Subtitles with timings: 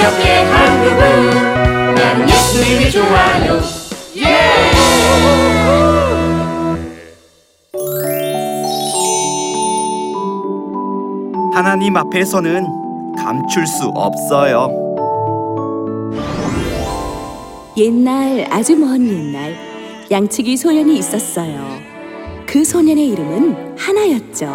[0.00, 3.60] 새롭게 한 그분 나는 예수님이 좋아요
[4.16, 4.70] 예!
[11.52, 12.66] 하나님 앞에서는
[13.18, 14.70] 감출 수 없어요.
[17.76, 19.54] 옛날 아주 먼 옛날
[20.10, 21.78] 양치기 소년이 있었어요.
[22.46, 24.46] 그 소년의 이름은 하나였죠.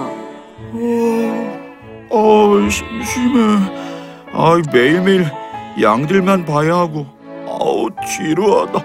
[2.10, 3.95] 어, 심심해.
[4.38, 5.26] 아, 매일매일
[5.82, 7.06] 양들만 봐야 하고,
[7.48, 8.80] 아우 지루하다.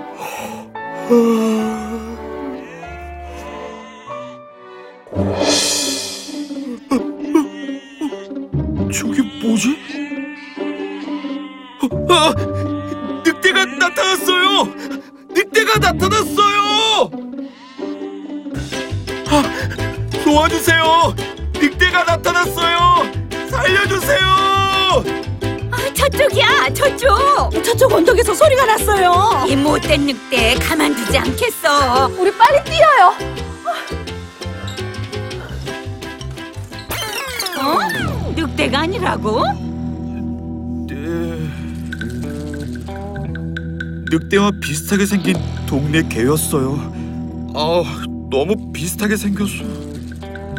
[8.93, 9.77] 저게 뭐지?
[12.09, 12.33] 아,
[13.25, 14.65] 늑대가 나타났어요!
[15.31, 17.11] 늑대가 나타났어요!
[19.31, 19.43] 아,
[20.25, 21.15] 도와주세요!
[21.55, 23.11] 늑대가 나타났어요!
[23.49, 24.60] 살려주세요!
[26.11, 27.63] 저쪽이야, 저쪽.
[27.65, 29.47] 저쪽 언덕에서 소리가 났어요.
[29.49, 32.09] 이 못된 늑대 가만두지 않겠어.
[32.19, 33.15] 우리 빨리 뛰어요.
[37.63, 38.33] 어?
[38.35, 39.43] 늑대가 아니라고?
[40.89, 41.49] 네.
[44.11, 46.93] 늑대와 비슷하게 생긴 동네 개였어요.
[47.55, 47.83] 아,
[48.31, 49.65] 너무 비슷하게 생겼어.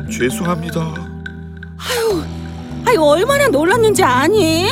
[0.09, 1.11] 죄송합니다.
[2.85, 4.67] 아유 얼마나 놀랐는지 아니?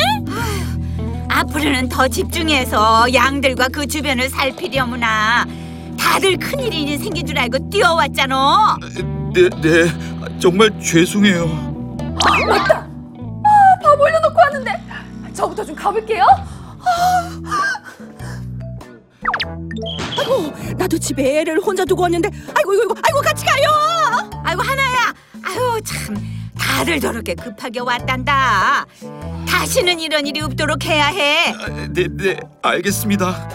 [1.39, 5.45] 앞으로는 더 집중해서 양들과 그 주변을 살피려무나.
[5.97, 8.77] 다들 큰일이 생긴 줄 알고 뛰어왔잖아.
[9.33, 11.47] 네, 네, 정말 죄송해요.
[13.81, 14.71] 밥 올려놓고 왔는데
[15.33, 16.25] 저부터 좀 가볼게요.
[20.17, 23.69] 아이고 나도 집에 애를 혼자 두고 왔는데 아이고 이거 이거 아이고 같이 가요.
[24.43, 25.13] 아이고 하나야.
[25.43, 26.38] 아유 참.
[26.79, 28.85] 다들 저렇게 급하게 왔단다.
[29.45, 31.49] 다시는 이런 일이 없도록 해야 해.
[31.51, 33.49] 아, 네, 네, 알겠습니다.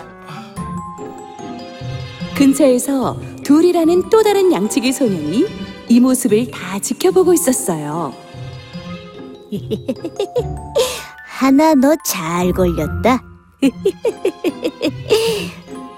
[2.36, 5.46] 근처에서 둘이라는 또 다른 양치기 소년이
[5.88, 8.12] 이 모습을 다 지켜보고 있었어요.
[11.26, 13.22] 하나 너 잘 걸렸다.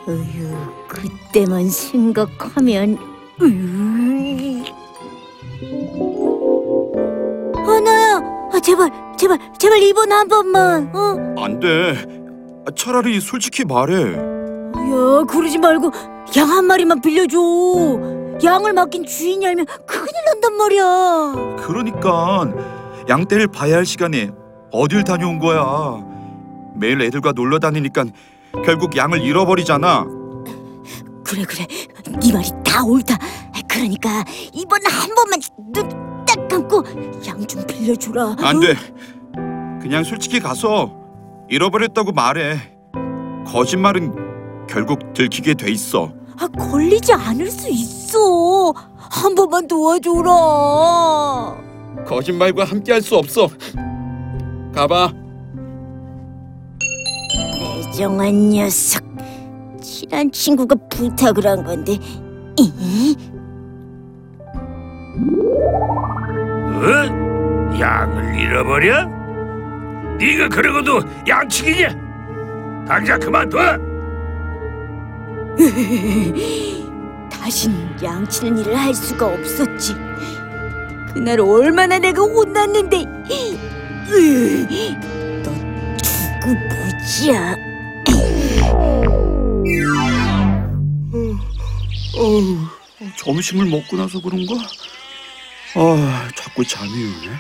[0.07, 0.57] 어휴,
[0.87, 2.97] 그때만 생각하면
[3.43, 3.96] 으.
[8.67, 10.91] 제발, 제발, 제발 이번 한 번만.
[10.93, 11.41] 어?
[11.41, 11.95] 안 돼.
[12.67, 14.15] 아, 차라리 솔직히 말해.
[14.17, 15.93] 야, 그러지 말고
[16.37, 17.39] 양 한 마리만 빌려줘.
[18.43, 21.57] 양을 맡긴 주인이 알면 큰일 난단 말이야.
[21.65, 22.53] 그러니까
[23.09, 24.33] 양떼를 봐야 할 시간에
[24.73, 26.05] 어딜 다녀온 거야.
[26.75, 28.07] 매일 애들과 놀러 다니니까
[28.65, 30.07] 결국 양을 잃어버리잖아.
[31.25, 31.67] 그래 그래
[32.21, 33.17] 네 말이 다 옳다
[33.69, 35.41] 그러니까 이번 한 번만
[35.73, 36.06] 눈
[36.57, 36.85] 딱 감고
[37.27, 38.75] 양 좀 빌려주라 안 돼.
[39.83, 40.91] 그냥 솔직히 가서
[41.49, 42.57] 잃어버렸다고 말해.
[43.47, 46.13] 거짓말은 결국 들키게 돼 있어.
[46.39, 51.57] 아, 걸리지 않을 수 있어 한 번만 도와줘라
[52.07, 53.49] 거짓말과 함께 할 수 없어.
[54.75, 55.13] 가봐.
[57.61, 59.03] 매정한 녀석
[59.81, 61.97] 친한 친구가 부탁을 한 건데
[62.59, 63.17] 이?
[66.77, 67.77] 어?
[67.79, 69.07] 양을 잃어버려?
[70.19, 71.89] 네가 그러고도 양치기냐?
[72.87, 73.59] 당장 그만둬!
[77.31, 79.95] 다신 양치는 일을 할 수가 없었지
[81.15, 83.05] 그날 얼마나 내가 혼났는데
[84.11, 84.67] 으,
[85.43, 85.51] 너
[86.03, 87.57] 두고 보자
[92.19, 92.57] 어우,
[93.17, 94.55] 점심을 먹고 나서 그런가?
[95.79, 97.37] 아, 자꾸 잠이 오네.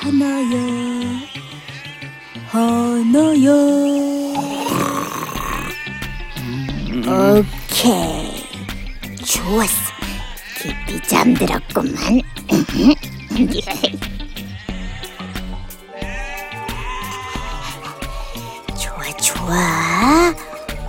[0.00, 0.56] 하나야
[2.48, 3.50] 하나야
[7.06, 8.44] 오케이.
[9.24, 9.74] 좋았어.
[10.58, 12.20] 깊이 잠들었구만
[19.34, 20.34] 좋아.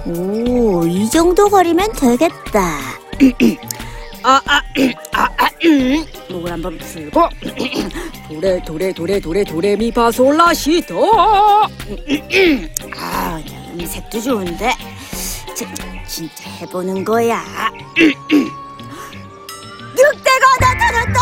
[0.05, 2.77] 오 이 정도 거리면 되겠다.
[4.23, 4.41] 아,
[6.29, 7.27] 목을 한번 풀고
[8.27, 11.11] 도레 도레 도레 도레 도레미 파솔라시도
[12.97, 13.41] 아
[13.73, 14.73] 음색도 좋은데.
[15.55, 15.65] 자,
[16.07, 17.43] 진짜 해보는 거야.
[19.93, 21.19] 늑대가 나타났다!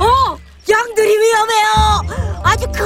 [0.00, 0.36] 어
[0.68, 2.02] 양들이 위험해요!
[2.42, 2.84] 아주 큰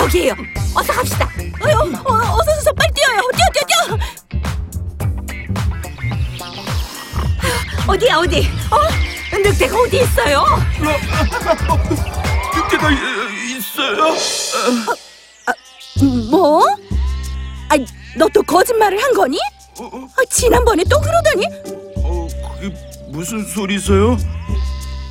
[0.00, 0.34] 저기에요.
[0.74, 1.28] 어서 갑시다.
[1.62, 3.20] 어여, 어, 어서 어서 빨리 뛰어요.
[3.36, 3.98] 뛰어 뛰어 뛰어.
[7.86, 8.48] 어디야 어디?
[8.70, 9.36] 어?
[9.36, 10.44] 늑대가 어디 있어요?
[12.54, 14.14] 늑대가 이- 있어요?
[16.30, 16.64] 뭐?
[17.68, 17.76] 아,
[18.16, 19.38] 너 또 거짓말을 한 거니?
[19.78, 21.46] 어, 어, 아, 지난번에 또 그러더니
[21.96, 22.26] 어,
[22.58, 22.74] 그게
[23.08, 24.16] 무슨 소리세요?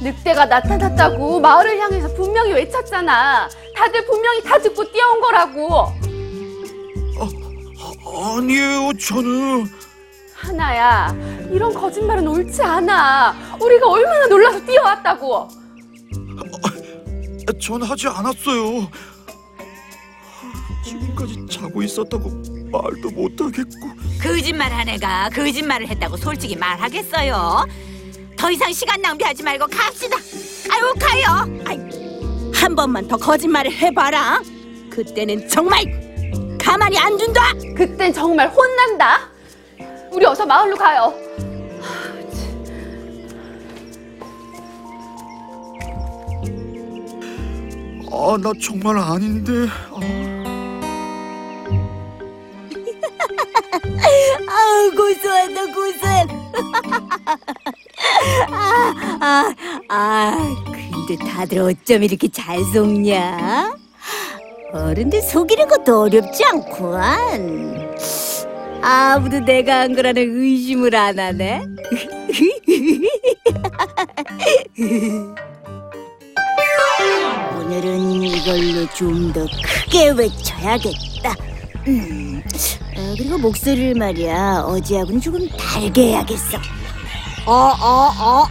[0.02, 3.50] 늑대가 나타났다고 마을을 향해서 분명히 외쳤잖아.
[3.76, 5.88] 다들 분명히 다 듣고 뛰어온 거라고.
[8.38, 9.68] 아니에요, 저는.
[10.34, 11.14] 하나야,
[11.52, 13.36] 이런 거짓말은 옳지 않아.
[13.62, 15.48] 우리가 얼마나 놀라서 뛰어왔다고.
[17.62, 18.90] 전 하지 않았어요.
[20.86, 22.30] 지금까지 자고 있었다고
[22.72, 23.90] 말도 못하겠고.
[24.22, 27.66] 거짓말한 애가 거짓말을 했다고 솔직히 말하겠어요?
[28.40, 30.16] 더 이상 시간 낭비하지 말고 갑시다.
[30.72, 31.46] 아유 가요.
[31.68, 31.78] 아이,
[32.54, 34.42] 한 번만 더 거짓말을 해봐라.
[34.90, 35.84] 그때는 정말
[36.58, 37.52] 가만히 안 둔다.
[37.76, 39.28] 그땐 정말 혼난다.
[40.14, 41.14] 우리 어서 마을로 가요.
[48.10, 49.68] 아, 나 정말 아닌데.
[49.92, 50.00] 아.
[54.48, 56.26] 아우 고소하다 고소해.
[58.52, 59.54] 아, 아,
[59.90, 60.38] 아,
[61.08, 63.74] 근데 다들 어쩜 이렇게 잘 속냐?
[64.74, 67.90] 어른들 속이는 것도 어렵지 않구만.
[68.82, 71.62] 아무도 내가 한 거라는 의심을 안 하네.
[77.58, 81.36] 오늘은 이걸로 좀 더 크게 외쳐야겠다.
[81.88, 82.42] 음,
[82.98, 86.58] 어, 그리고 목소리를 말이야 어제하고는 조금 달게 해야겠어.
[87.46, 88.46] 어, 어, 어,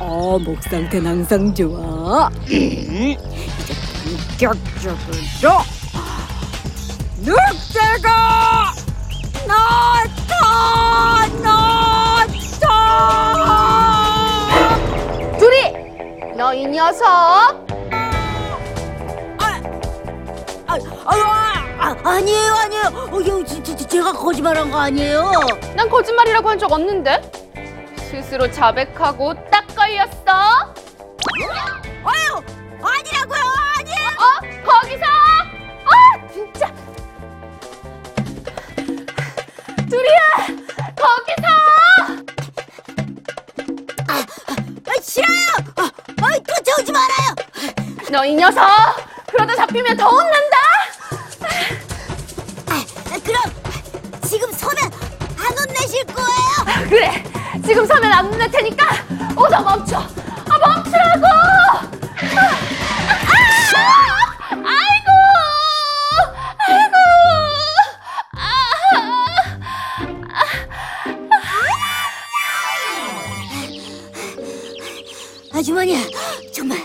[0.00, 2.28] 어, 목 상태는 항상 좋아.
[2.28, 3.16] 음,
[3.60, 3.74] 이제
[4.38, 5.58] 본격적으로
[7.18, 8.72] 늑대가
[9.46, 10.34] 나타났다.
[15.38, 15.72] 둘이,
[16.36, 17.06] 너 이 녀석.
[17.06, 17.54] 아,
[21.78, 22.84] 아, 아니에요, 아니에요.
[23.12, 25.30] 어, 여, 지, 지, 제가 거짓말한 거 아니에요.
[25.76, 27.20] 난 거짓말이라고 한 적 없는데.
[28.22, 30.72] 스스로 자백하고 딱 걸렸어.
[32.04, 32.42] 아유,
[32.80, 33.42] 아니라고요,
[33.78, 34.08] 아니에요.
[34.18, 34.40] 어?
[34.64, 35.04] 거기서?
[35.84, 36.72] 아, 진짜.
[39.90, 40.20] 둘이야,
[40.94, 41.48] 거기서.
[44.08, 45.48] 아, 싫어요.
[45.76, 45.90] 아,
[46.22, 47.34] 아, 쫓아오지 말아요.
[48.12, 48.62] 너 이 녀석.
[49.26, 50.56] 그러다 잡히면 더 혼난다.
[52.68, 52.84] 아,
[53.24, 53.42] 그럼
[54.28, 54.84] 지금 서면
[55.36, 56.88] 안 혼내실 거예요?
[56.88, 57.24] 그래.
[57.66, 58.86] 지금 서면 안 혼낼 테니까
[59.36, 59.96] 어서 멈춰.
[59.98, 61.26] 아, 멈추라고.
[61.26, 61.80] 아,
[63.74, 63.88] 아,
[64.52, 65.10] 아이고.
[66.58, 66.96] 아이고.
[75.52, 75.96] 아주머니,
[76.52, 76.78] 정말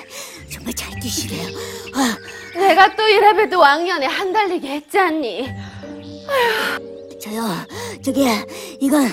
[0.51, 1.47] 정말 잘 뛰시네요.
[1.95, 2.15] 아,
[2.55, 5.49] 내가 또 이래봬도 왕년에 한 달리기 했지 않니?
[7.21, 7.43] 저요,
[8.03, 8.25] 저기
[8.79, 9.09] 이건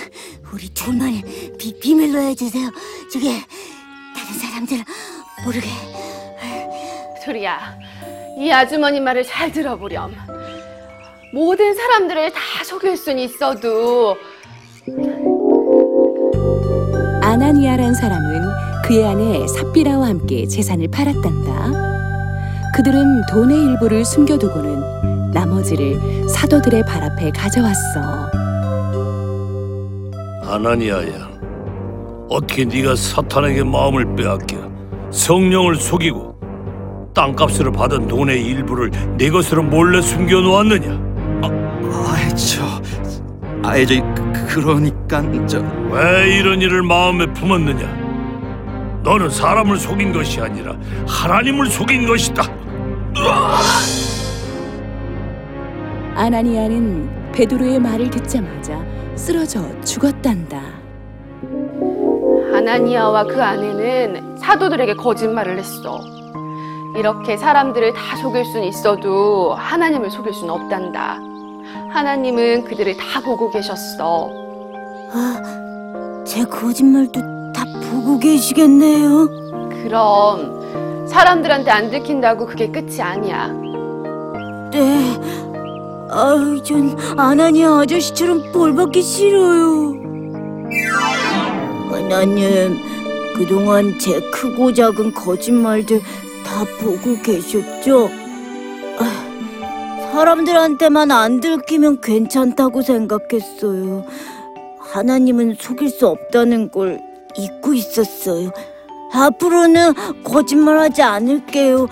[0.53, 1.23] 우리 둘만의
[1.59, 2.71] 비, 비밀로 해주세요.
[3.13, 3.43] 저기
[4.15, 4.79] 다른 사람들
[5.45, 5.69] 모르게.
[7.25, 7.77] 둘이야,
[8.39, 10.15] 이 아주머니 말을 잘 들어보렴.
[11.33, 14.17] 모든 사람들을 다 속일 순 있어도
[17.21, 18.43] 아나니아란 사람은
[18.85, 21.87] 그의 아내 삽비라와 함께 재산을 팔았단다.
[22.77, 28.26] 그들은 돈의 일부를 숨겨두고는 나머지를 사도들의 발 앞에 가져왔어.
[30.57, 31.29] 아나니아야,
[32.31, 34.57] 어떻게 네가 사탄에게 마음을 빼앗겨
[35.11, 36.35] 성령을 속이고
[37.15, 40.93] 땅값으로 받은 돈의 일부를 내 것으로 몰래 숨겨 놓았느냐?
[41.43, 42.65] 아, 저,
[43.63, 48.07] 아, 저, 그- 그러니까 저, 왜 이런 일을 마음에 품었느냐?
[49.03, 50.75] 너는 사람을 속인 것이 아니라
[51.07, 52.43] 하나님을 속인 것이다.
[56.15, 58.83] 아나니아는 베드로의 말을 듣자마자
[59.17, 60.61] 쓰러져 죽었단다.
[62.55, 66.01] 아나니아와 그 아내는 사도들에게 거짓말을 했어.
[66.97, 71.19] 이렇게 사람들을 다 속일 순 있어도 하나님을 속일 순 없단다.
[71.91, 74.31] 하나님은 그들을 다 보고 계셨어.
[75.13, 77.21] 아, 제 거짓말도
[77.53, 79.29] 다 보고 계시겠네요.
[79.83, 83.49] 그럼 사람들한테 안 들킨다고 그게 끝이 아니야.
[84.73, 85.46] 네.
[86.11, 89.95] 아유, 전 아나니아 아저씨처럼 벌받기 싫어요.
[91.91, 92.79] 하나님,
[93.35, 96.01] 그동안 제 크고 작은 거짓말들
[96.45, 98.09] 다 보고 계셨죠?
[100.13, 104.05] 사람들한테만 안 들키면 괜찮다고 생각했어요.
[104.79, 107.01] 하나님은 속일 수 없다는 걸
[107.37, 108.51] 잊고 있었어요.
[109.13, 109.93] 앞으로는
[110.25, 111.89] 거짓말하지 않을게요.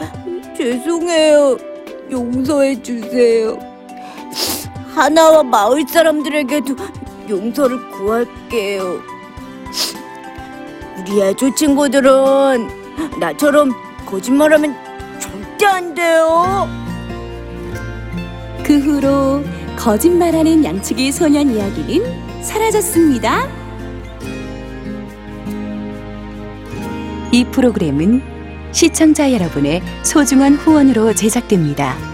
[0.57, 1.59] 죄송해요.
[2.11, 3.74] 용서해 주세요.
[4.95, 6.77] 하나와 마을 사람들에게도
[7.29, 9.01] 용서를 구할게요.
[10.99, 13.73] 우리 애조 친구들은 나처럼
[14.07, 14.75] 거짓말하면
[15.19, 16.69] 절대 안 돼요.
[18.63, 19.43] 그 후로
[19.77, 23.49] 거짓말하는 양치기 소년 이야기는 사라졌습니다.
[27.33, 28.23] 이 프로그램은
[28.71, 32.14] 시청자 여러분의 소중한 후원으로 제작됩니다.